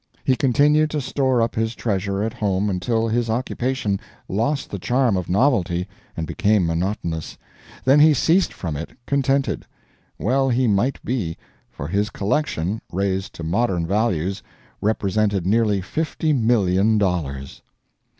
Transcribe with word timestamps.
He 0.23 0.35
continued 0.35 0.89
to 0.89 0.99
store 0.99 1.43
up 1.43 1.53
his 1.53 1.75
treasures 1.75 2.25
at 2.25 2.33
home 2.33 2.71
until 2.71 3.07
his 3.07 3.29
occupation 3.29 3.99
lost 4.27 4.71
the 4.71 4.79
charm 4.79 5.15
of 5.15 5.29
novelty 5.29 5.87
and 6.17 6.25
became 6.25 6.65
monotonous; 6.65 7.37
then 7.85 7.99
he 7.99 8.15
ceased 8.15 8.51
from 8.51 8.75
it, 8.75 8.93
contented. 9.05 9.63
Well 10.17 10.49
he 10.49 10.65
might 10.67 10.99
be; 11.05 11.37
for 11.69 11.87
his 11.87 12.09
collection, 12.09 12.81
raised 12.91 13.33
to 13.35 13.43
modern 13.43 13.85
values, 13.85 14.41
represented 14.81 15.45
nearly 15.45 15.81
fifty 15.81 16.33
million 16.33 16.97
dollars! 16.97 17.61